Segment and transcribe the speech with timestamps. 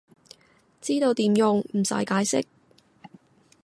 [0.81, 2.43] 知道點用，唔識解釋